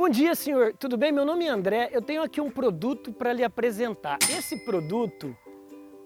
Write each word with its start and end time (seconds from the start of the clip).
Bom 0.00 0.08
dia, 0.08 0.34
senhor. 0.34 0.72
Tudo 0.78 0.96
bem? 0.96 1.12
Meu 1.12 1.26
nome 1.26 1.44
é 1.44 1.50
André. 1.50 1.90
Eu 1.92 2.00
tenho 2.00 2.22
aqui 2.22 2.40
um 2.40 2.50
produto 2.50 3.12
para 3.12 3.34
lhe 3.34 3.44
apresentar. 3.44 4.18
Esse 4.30 4.56
produto 4.56 5.36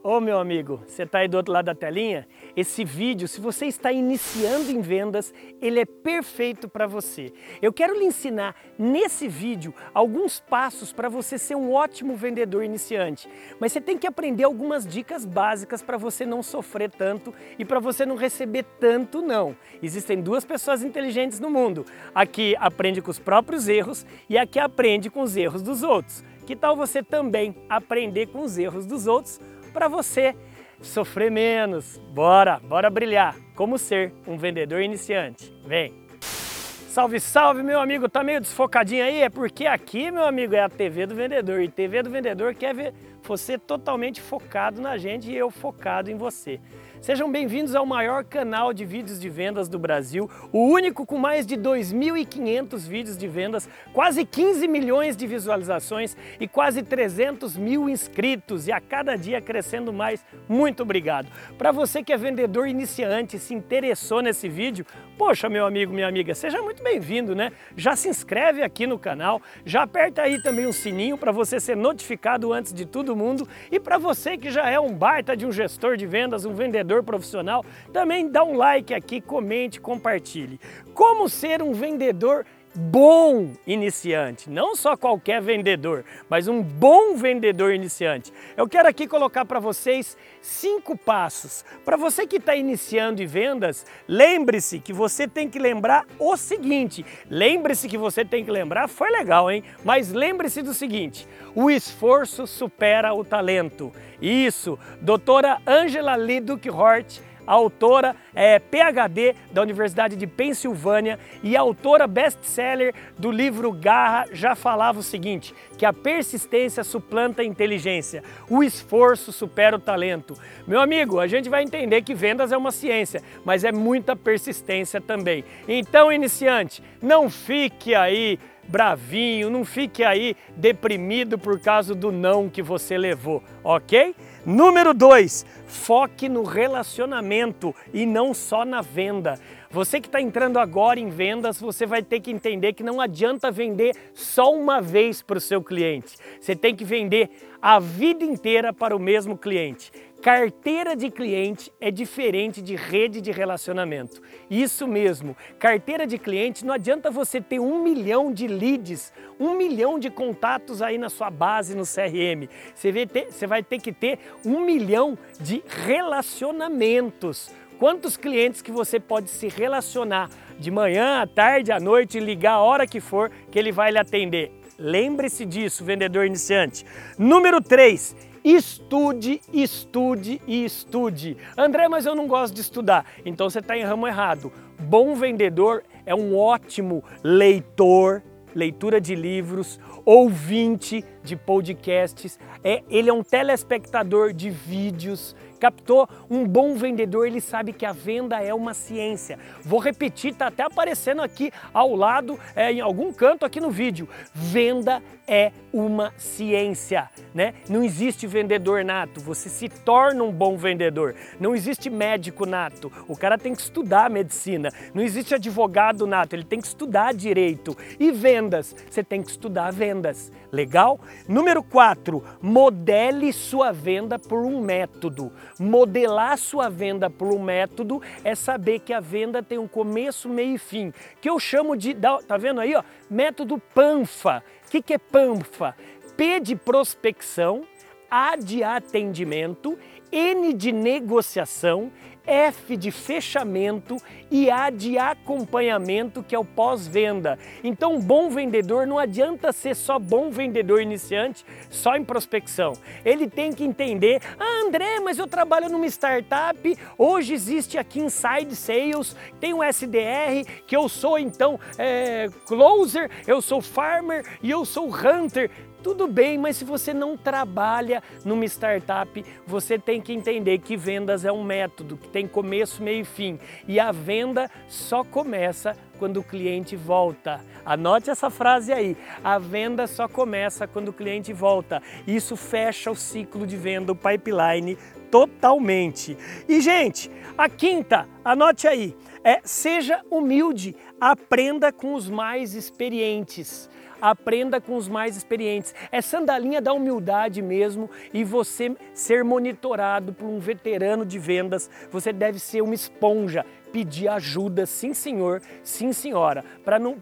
Ô 0.06 0.20
meu 0.20 0.38
amigo, 0.38 0.82
você 0.86 1.04
está 1.04 1.20
aí 1.20 1.28
do 1.28 1.38
outro 1.38 1.50
lado 1.50 1.64
da 1.64 1.74
telinha? 1.74 2.28
Esse 2.54 2.84
vídeo, 2.84 3.26
se 3.26 3.40
você 3.40 3.64
está 3.64 3.90
iniciando 3.90 4.70
em 4.70 4.82
vendas, 4.82 5.32
ele 5.62 5.80
é 5.80 5.86
perfeito 5.86 6.68
para 6.68 6.86
você. 6.86 7.32
Eu 7.62 7.72
quero 7.72 7.98
lhe 7.98 8.04
ensinar 8.04 8.54
nesse 8.78 9.26
vídeo 9.26 9.72
alguns 9.94 10.38
passos 10.38 10.92
para 10.92 11.08
você 11.08 11.38
ser 11.38 11.54
um 11.54 11.72
ótimo 11.72 12.16
vendedor 12.16 12.62
iniciante. 12.62 13.26
Mas 13.58 13.72
você 13.72 13.80
tem 13.80 13.96
que 13.96 14.06
aprender 14.06 14.44
algumas 14.44 14.86
dicas 14.86 15.24
básicas 15.24 15.80
para 15.80 15.96
você 15.96 16.26
não 16.26 16.42
sofrer 16.42 16.90
tanto 16.90 17.32
e 17.58 17.64
para 17.64 17.80
você 17.80 18.04
não 18.04 18.16
receber 18.16 18.66
tanto 18.78 19.22
não. 19.22 19.56
Existem 19.82 20.20
duas 20.20 20.44
pessoas 20.44 20.82
inteligentes 20.82 21.40
no 21.40 21.48
mundo. 21.48 21.86
Aqui 22.14 22.54
aprende 22.58 23.00
com 23.00 23.10
os 23.10 23.18
próprios 23.18 23.68
erros 23.68 24.04
e 24.28 24.36
aqui 24.36 24.58
aprende 24.58 25.08
com 25.08 25.22
os 25.22 25.34
erros 25.34 25.62
dos 25.62 25.82
outros. 25.82 26.22
Que 26.44 26.54
tal 26.54 26.76
você 26.76 27.02
também 27.02 27.56
aprender 27.70 28.26
com 28.26 28.42
os 28.42 28.58
erros 28.58 28.84
dos 28.84 29.06
outros? 29.06 29.40
Para 29.74 29.88
você 29.88 30.36
sofrer 30.80 31.30
menos. 31.30 31.98
Bora, 32.14 32.60
bora 32.60 32.88
brilhar. 32.88 33.36
Como 33.56 33.76
ser 33.76 34.14
um 34.26 34.38
vendedor 34.38 34.80
iniciante? 34.80 35.52
Vem! 35.66 35.92
Salve, 36.20 37.18
salve, 37.18 37.60
meu 37.60 37.80
amigo! 37.80 38.08
Tá 38.08 38.22
meio 38.22 38.40
desfocadinho 38.40 39.04
aí? 39.04 39.22
É 39.22 39.28
porque 39.28 39.66
aqui, 39.66 40.12
meu 40.12 40.24
amigo, 40.24 40.54
é 40.54 40.60
a 40.60 40.68
TV 40.68 41.06
do 41.06 41.14
vendedor. 41.14 41.60
E 41.60 41.68
TV 41.68 42.04
do 42.04 42.08
vendedor 42.08 42.54
quer 42.54 42.72
ver 42.72 42.94
você 43.20 43.58
totalmente 43.58 44.20
focado 44.20 44.80
na 44.80 44.96
gente 44.96 45.28
e 45.28 45.36
eu 45.36 45.50
focado 45.50 46.08
em 46.08 46.16
você. 46.16 46.60
Sejam 47.04 47.30
bem-vindos 47.30 47.74
ao 47.74 47.84
maior 47.84 48.24
canal 48.24 48.72
de 48.72 48.82
vídeos 48.82 49.20
de 49.20 49.28
vendas 49.28 49.68
do 49.68 49.78
Brasil, 49.78 50.26
o 50.50 50.60
único 50.60 51.04
com 51.04 51.18
mais 51.18 51.44
de 51.46 51.54
2.500 51.54 52.88
vídeos 52.88 53.18
de 53.18 53.28
vendas, 53.28 53.68
quase 53.92 54.24
15 54.24 54.66
milhões 54.66 55.14
de 55.14 55.26
visualizações 55.26 56.16
e 56.40 56.48
quase 56.48 56.82
300 56.82 57.58
mil 57.58 57.90
inscritos 57.90 58.68
e 58.68 58.72
a 58.72 58.80
cada 58.80 59.16
dia 59.16 59.38
crescendo 59.38 59.92
mais. 59.92 60.24
Muito 60.48 60.82
obrigado! 60.82 61.28
Para 61.58 61.70
você 61.72 62.02
que 62.02 62.10
é 62.10 62.16
vendedor 62.16 62.66
iniciante 62.66 63.36
e 63.36 63.38
se 63.38 63.52
interessou 63.52 64.22
nesse 64.22 64.48
vídeo, 64.48 64.86
poxa, 65.18 65.46
meu 65.46 65.66
amigo, 65.66 65.92
minha 65.92 66.08
amiga, 66.08 66.34
seja 66.34 66.62
muito 66.62 66.82
bem-vindo, 66.82 67.34
né? 67.34 67.52
Já 67.76 67.94
se 67.94 68.08
inscreve 68.08 68.62
aqui 68.62 68.86
no 68.86 68.98
canal, 68.98 69.42
já 69.66 69.82
aperta 69.82 70.22
aí 70.22 70.42
também 70.42 70.64
o 70.64 70.72
sininho 70.72 71.18
para 71.18 71.32
você 71.32 71.60
ser 71.60 71.76
notificado 71.76 72.50
antes 72.50 72.72
de 72.72 72.86
todo 72.86 73.14
mundo 73.14 73.46
e 73.70 73.78
para 73.78 73.98
você 73.98 74.38
que 74.38 74.50
já 74.50 74.70
é 74.70 74.80
um 74.80 74.94
baita 74.94 75.36
de 75.36 75.44
um 75.44 75.52
gestor 75.52 75.98
de 75.98 76.06
vendas, 76.06 76.46
um 76.46 76.54
vendedor 76.54 76.93
vendedor 76.94 77.02
profissional, 77.02 77.64
também 77.92 78.30
dá 78.30 78.44
um 78.44 78.56
like 78.56 78.94
aqui, 78.94 79.20
comente, 79.20 79.80
compartilhe. 79.80 80.60
Como 80.94 81.28
ser 81.28 81.62
um 81.62 81.72
vendedor 81.72 82.46
bom 82.74 83.52
iniciante, 83.66 84.50
não 84.50 84.74
só 84.74 84.96
qualquer 84.96 85.40
vendedor, 85.40 86.04
mas 86.28 86.48
um 86.48 86.62
bom 86.62 87.14
vendedor 87.14 87.72
iniciante. 87.72 88.32
Eu 88.56 88.68
quero 88.68 88.88
aqui 88.88 89.06
colocar 89.06 89.44
para 89.44 89.60
vocês 89.60 90.16
cinco 90.42 90.96
passos. 90.96 91.64
Para 91.84 91.96
você 91.96 92.26
que 92.26 92.36
está 92.36 92.56
iniciando 92.56 93.22
em 93.22 93.26
vendas, 93.26 93.86
lembre-se 94.08 94.80
que 94.80 94.92
você 94.92 95.28
tem 95.28 95.48
que 95.48 95.58
lembrar 95.58 96.06
o 96.18 96.36
seguinte, 96.36 97.04
lembre-se 97.30 97.88
que 97.88 97.98
você 97.98 98.24
tem 98.24 98.44
que 98.44 98.50
lembrar, 98.50 98.88
foi 98.88 99.10
legal, 99.10 99.50
hein? 99.50 99.62
Mas 99.84 100.12
lembre-se 100.12 100.62
do 100.62 100.74
seguinte, 100.74 101.28
o 101.54 101.70
esforço 101.70 102.46
supera 102.46 103.14
o 103.14 103.24
talento. 103.24 103.92
Isso, 104.20 104.78
doutora 105.00 105.60
Angela 105.66 106.16
Liduk 106.16 106.68
Hort 106.70 107.20
autora 107.46 108.16
é, 108.34 108.58
PhD 108.58 109.34
da 109.52 109.62
Universidade 109.62 110.16
de 110.16 110.26
Pensilvânia 110.26 111.18
e 111.42 111.56
autora 111.56 112.06
best-seller 112.06 112.94
do 113.18 113.30
livro 113.30 113.72
Garra, 113.72 114.26
já 114.32 114.54
falava 114.54 114.98
o 114.98 115.02
seguinte, 115.02 115.54
que 115.76 115.86
a 115.86 115.92
persistência 115.92 116.84
suplanta 116.84 117.42
a 117.42 117.44
inteligência, 117.44 118.22
o 118.48 118.62
esforço 118.62 119.32
supera 119.32 119.76
o 119.76 119.80
talento. 119.80 120.34
Meu 120.66 120.80
amigo, 120.80 121.20
a 121.20 121.26
gente 121.26 121.48
vai 121.48 121.62
entender 121.62 122.02
que 122.02 122.14
vendas 122.14 122.52
é 122.52 122.56
uma 122.56 122.72
ciência, 122.72 123.22
mas 123.44 123.64
é 123.64 123.72
muita 123.72 124.16
persistência 124.16 125.00
também. 125.00 125.44
Então, 125.68 126.12
iniciante, 126.12 126.82
não 127.02 127.28
fique 127.30 127.94
aí 127.94 128.38
bravinho, 128.68 129.50
não 129.50 129.64
fique 129.64 130.02
aí 130.02 130.36
deprimido 130.56 131.38
por 131.38 131.60
causa 131.60 131.94
do 131.94 132.10
não 132.10 132.48
que 132.48 132.62
você 132.62 132.96
levou, 132.96 133.42
ok? 133.62 134.14
Número 134.44 134.92
2, 134.92 135.46
foque 135.66 136.28
no 136.28 136.42
relacionamento 136.42 137.74
e 137.92 138.06
não 138.06 138.32
só 138.32 138.64
na 138.64 138.80
venda. 138.80 139.38
Você 139.70 140.00
que 140.00 140.06
está 140.06 140.20
entrando 140.20 140.58
agora 140.58 141.00
em 141.00 141.08
vendas, 141.08 141.60
você 141.60 141.84
vai 141.84 142.02
ter 142.02 142.20
que 142.20 142.30
entender 142.30 142.74
que 142.74 142.82
não 142.84 143.00
adianta 143.00 143.50
vender 143.50 143.96
só 144.14 144.54
uma 144.54 144.80
vez 144.80 145.20
para 145.20 145.38
o 145.38 145.40
seu 145.40 145.60
cliente. 145.60 146.16
Você 146.40 146.54
tem 146.54 146.76
que 146.76 146.84
vender 146.84 147.30
a 147.60 147.80
vida 147.80 148.24
inteira 148.24 148.72
para 148.72 148.94
o 148.94 149.00
mesmo 149.00 149.36
cliente. 149.36 149.90
Carteira 150.24 150.94
de 150.94 151.10
cliente 151.10 151.72
é 151.80 151.90
diferente 151.90 152.62
de 152.62 152.76
rede 152.76 153.20
de 153.20 153.30
relacionamento. 153.30 154.22
Isso 154.50 154.86
mesmo, 154.86 155.36
carteira 155.58 156.06
de 156.06 156.18
cliente 156.18 156.64
não 156.64 156.72
adianta 156.72 157.10
você 157.10 157.40
ter 157.40 157.58
um 157.58 157.82
milhão 157.82 158.32
de 158.32 158.46
leads, 158.46 159.12
um 159.40 159.54
milhão 159.54 159.98
de 159.98 160.10
contatos 160.10 160.80
aí 160.80 160.98
na 160.98 161.10
sua 161.10 161.30
base 161.30 161.74
no 161.74 161.84
CRM. 161.84 162.48
Você 162.74 162.92
vai 162.92 163.06
ter, 163.06 163.32
você 163.32 163.46
vai 163.46 163.62
ter 163.62 163.80
que 163.80 163.92
ter 163.92 164.18
um 164.44 164.60
milhão 164.64 165.18
de 165.40 165.63
relacionamentos. 165.66 167.50
Quantos 167.78 168.16
clientes 168.16 168.62
que 168.62 168.70
você 168.70 169.00
pode 169.00 169.30
se 169.30 169.48
relacionar 169.48 170.30
de 170.58 170.70
manhã, 170.70 171.20
à 171.20 171.26
tarde, 171.26 171.72
à 171.72 171.80
noite, 171.80 172.20
ligar 172.20 172.54
a 172.54 172.62
hora 172.62 172.86
que 172.86 173.00
for 173.00 173.30
que 173.50 173.58
ele 173.58 173.72
vai 173.72 173.90
lhe 173.90 173.98
atender? 173.98 174.52
Lembre-se 174.78 175.44
disso, 175.44 175.84
vendedor 175.84 176.26
iniciante. 176.26 176.84
Número 177.18 177.60
3, 177.60 178.16
Estude, 178.44 179.40
estude 179.54 180.38
e 180.46 180.66
estude. 180.66 181.34
André, 181.56 181.88
mas 181.88 182.04
eu 182.04 182.14
não 182.14 182.26
gosto 182.26 182.52
de 182.52 182.60
estudar. 182.60 183.06
Então 183.24 183.48
você 183.48 183.60
está 183.60 183.74
em 183.74 183.82
ramo 183.82 184.06
errado. 184.06 184.52
Bom 184.78 185.14
vendedor 185.14 185.82
é 186.04 186.14
um 186.14 186.36
ótimo 186.36 187.02
leitor, 187.22 188.22
leitura 188.54 189.00
de 189.00 189.14
livros, 189.14 189.80
ouvinte 190.04 191.02
de 191.24 191.34
podcasts, 191.36 192.38
é, 192.62 192.82
ele 192.88 193.08
é 193.08 193.12
um 193.12 193.22
telespectador 193.22 194.32
de 194.32 194.50
vídeos, 194.50 195.34
captou? 195.58 196.06
Um 196.30 196.46
bom 196.46 196.74
vendedor, 196.74 197.26
ele 197.26 197.40
sabe 197.40 197.72
que 197.72 197.86
a 197.86 197.92
venda 197.92 198.38
é 198.40 198.52
uma 198.52 198.74
ciência. 198.74 199.38
Vou 199.62 199.80
repetir, 199.80 200.34
tá 200.34 200.48
até 200.48 200.62
aparecendo 200.62 201.22
aqui 201.22 201.50
ao 201.72 201.96
lado, 201.96 202.38
é, 202.54 202.70
em 202.70 202.80
algum 202.80 203.12
canto 203.12 203.46
aqui 203.46 203.60
no 203.60 203.70
vídeo. 203.70 204.06
Venda 204.34 205.02
é 205.26 205.52
uma 205.72 206.12
ciência, 206.18 207.08
né? 207.34 207.54
Não 207.66 207.82
existe 207.82 208.26
vendedor 208.26 208.84
nato, 208.84 209.20
você 209.20 209.48
se 209.48 209.70
torna 209.70 210.22
um 210.22 210.30
bom 210.30 210.56
vendedor. 210.58 211.14
Não 211.40 211.54
existe 211.54 211.88
médico 211.88 212.44
nato, 212.44 212.92
o 213.08 213.16
cara 213.16 213.38
tem 213.38 213.54
que 213.54 213.62
estudar 213.62 214.10
medicina. 214.10 214.68
Não 214.92 215.02
existe 215.02 215.34
advogado 215.34 216.06
nato, 216.06 216.34
ele 216.36 216.44
tem 216.44 216.60
que 216.60 216.66
estudar 216.66 217.14
direito. 217.14 217.74
E 217.98 218.12
vendas, 218.12 218.76
você 218.90 219.02
tem 219.02 219.22
que 219.22 219.30
estudar 219.30 219.72
vendas. 219.72 220.30
Legal? 220.52 221.00
Número 221.28 221.62
4, 221.62 222.22
modele 222.40 223.32
sua 223.32 223.72
venda 223.72 224.18
por 224.18 224.44
um 224.44 224.60
método. 224.60 225.32
Modelar 225.58 226.36
sua 226.36 226.68
venda 226.68 227.08
por 227.08 227.32
um 227.32 227.42
método 227.42 228.02
é 228.22 228.34
saber 228.34 228.80
que 228.80 228.92
a 228.92 229.00
venda 229.00 229.42
tem 229.42 229.58
um 229.58 229.68
começo, 229.68 230.28
meio 230.28 230.54
e 230.54 230.58
fim, 230.58 230.92
que 231.20 231.30
eu 231.30 231.38
chamo 231.38 231.76
de, 231.76 231.94
tá 231.94 232.36
vendo 232.36 232.60
aí, 232.60 232.74
ó, 232.74 232.82
método 233.08 233.58
PANFA. 233.74 234.42
O 234.66 234.70
que, 234.70 234.82
que 234.82 234.94
é 234.94 234.98
PANFA? 234.98 235.74
P 236.16 236.40
de 236.40 236.54
prospecção, 236.54 237.62
A 238.10 238.36
de 238.36 238.62
atendimento, 238.62 239.78
N 240.12 240.52
de 240.52 240.70
negociação, 240.70 241.90
F 242.26 242.76
de 242.76 242.90
fechamento 242.90 243.96
e 244.30 244.50
A 244.50 244.70
de 244.70 244.98
acompanhamento, 244.98 246.22
que 246.22 246.34
é 246.34 246.38
o 246.38 246.44
pós-venda. 246.44 247.38
Então, 247.62 247.94
um 247.94 248.00
bom 248.00 248.30
vendedor 248.30 248.86
não 248.86 248.98
adianta 248.98 249.52
ser 249.52 249.76
só 249.76 249.98
bom 249.98 250.30
vendedor 250.30 250.80
iniciante, 250.80 251.44
só 251.70 251.96
em 251.96 252.04
prospecção. 252.04 252.72
Ele 253.04 253.28
tem 253.28 253.52
que 253.52 253.64
entender: 253.64 254.20
ah, 254.38 254.66
André, 254.66 255.00
mas 255.00 255.18
eu 255.18 255.26
trabalho 255.26 255.68
numa 255.68 255.86
startup, 255.86 256.78
hoje 256.96 257.34
existe 257.34 257.78
aqui 257.78 258.00
Inside 258.00 258.56
Sales, 258.56 259.16
tem 259.40 259.52
um 259.52 259.62
SDR, 259.62 260.44
que 260.66 260.76
eu 260.76 260.88
sou 260.88 261.18
então 261.18 261.58
é, 261.78 262.28
closer, 262.46 263.10
eu 263.26 263.42
sou 263.42 263.60
farmer 263.60 264.24
e 264.42 264.50
eu 264.50 264.64
sou 264.64 264.88
hunter. 264.88 265.50
Tudo 265.84 266.08
bem, 266.08 266.38
mas 266.38 266.56
se 266.56 266.64
você 266.64 266.94
não 266.94 267.14
trabalha 267.14 268.02
numa 268.24 268.46
startup, 268.46 269.22
você 269.46 269.78
tem 269.78 270.00
que 270.00 270.14
entender 270.14 270.56
que 270.60 270.78
vendas 270.78 271.26
é 271.26 271.30
um 271.30 271.44
método, 271.44 271.98
que 271.98 272.08
tem 272.08 272.26
começo, 272.26 272.82
meio 272.82 273.02
e 273.02 273.04
fim. 273.04 273.38
E 273.68 273.78
a 273.78 273.92
venda 273.92 274.50
só 274.66 275.04
começa 275.04 275.76
quando 275.98 276.20
o 276.20 276.24
cliente 276.24 276.74
volta. 276.74 277.44
Anote 277.66 278.08
essa 278.08 278.30
frase 278.30 278.72
aí. 278.72 278.96
A 279.22 279.38
venda 279.38 279.86
só 279.86 280.08
começa 280.08 280.66
quando 280.66 280.88
o 280.88 280.92
cliente 280.92 281.34
volta. 281.34 281.82
Isso 282.06 282.34
fecha 282.34 282.90
o 282.90 282.96
ciclo 282.96 283.46
de 283.46 283.58
venda, 283.58 283.92
o 283.92 283.94
pipeline 283.94 284.78
totalmente. 285.10 286.16
E 286.48 286.62
gente, 286.62 287.10
a 287.36 287.46
quinta, 287.46 288.08
anote 288.24 288.66
aí, 288.66 288.96
é 289.22 289.42
seja 289.44 290.00
humilde, 290.10 290.74
aprenda 290.98 291.70
com 291.70 291.92
os 291.92 292.08
mais 292.08 292.54
experientes 292.54 293.68
aprenda 294.10 294.60
com 294.60 294.76
os 294.76 294.88
mais 294.88 295.16
experientes. 295.16 295.74
É 295.90 296.00
sandalinha 296.00 296.60
da 296.60 296.72
humildade 296.72 297.40
mesmo 297.40 297.90
e 298.12 298.22
você 298.22 298.74
ser 298.92 299.24
monitorado 299.24 300.12
por 300.12 300.26
um 300.26 300.38
veterano 300.38 301.04
de 301.04 301.18
vendas, 301.18 301.70
você 301.90 302.12
deve 302.12 302.38
ser 302.38 302.62
uma 302.62 302.74
esponja 302.74 303.44
pedir 303.74 304.06
ajuda, 304.06 304.66
sim 304.66 304.94
senhor, 304.94 305.42
sim 305.64 305.92
senhora, 305.92 306.44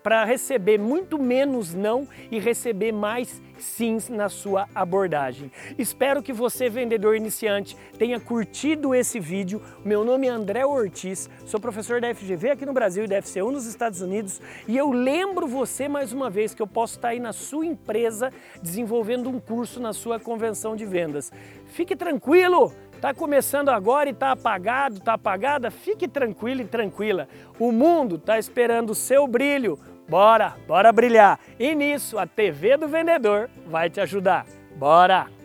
para 0.03 0.25
receber 0.25 0.79
muito 0.79 1.19
menos 1.19 1.75
não 1.75 2.09
e 2.31 2.39
receber 2.39 2.93
mais 2.93 3.43
sims 3.59 4.09
na 4.09 4.31
sua 4.31 4.67
abordagem. 4.75 5.53
Espero 5.79 6.23
que 6.23 6.33
você, 6.33 6.71
vendedor 6.71 7.15
iniciante, 7.15 7.77
tenha 7.99 8.19
curtido 8.19 8.95
esse 8.95 9.21
vídeo. 9.21 9.61
Meu 9.85 10.03
nome 10.03 10.29
é 10.29 10.31
André 10.31 10.65
Ortiz, 10.65 11.29
sou 11.45 11.61
professor 11.61 12.01
da 12.01 12.15
FGV 12.15 12.53
aqui 12.53 12.65
no 12.65 12.73
Brasil 12.73 13.05
e 13.05 13.07
da 13.07 13.21
FCU 13.21 13.53
nos 13.53 13.67
Estados 13.67 14.01
Unidos 14.01 14.41
e 14.67 14.75
eu 14.75 14.91
lembro 14.91 15.47
você 15.47 15.87
mais 15.89 16.11
uma 16.15 16.31
vez 16.31 16.55
que 16.55 16.63
eu 16.63 16.67
posso 16.67 16.97
estar 16.97 17.09
aí 17.09 17.21
na 17.21 17.35
sua 17.35 17.67
empresa 17.67 18.33
desenvolvendo 18.63 19.29
um 19.29 19.39
curso 19.39 19.79
na 19.79 19.93
sua 19.93 20.19
convenção 20.19 20.75
de 20.75 20.87
vendas. 20.87 21.31
Fique 21.67 21.95
tranquilo! 21.95 22.73
Está 23.03 23.13
começando 23.13 23.69
agora 23.69 24.09
e 24.09 24.13
está 24.13 24.31
apagado, 24.31 24.99
está 24.99 25.15
apagada? 25.15 25.73
Fique 25.73 26.07
tranquilo 26.07 26.61
e 26.61 26.65
tranquila. 26.65 27.27
O 27.59 27.73
mundo 27.73 28.15
está 28.15 28.39
esperando 28.39 28.91
o 28.91 28.95
seu 28.95 29.27
brilho. 29.27 29.77
Bora, 30.09 30.57
bora 30.69 30.93
brilhar. 30.93 31.41
E 31.59 31.75
nisso 31.75 32.17
a 32.17 32.29
TV 32.29 32.77
do 32.77 32.87
vendedor 32.87 33.51
vai 33.67 33.91
te 33.91 34.01
ajudar. 34.01 34.47
Bora! 34.77 35.42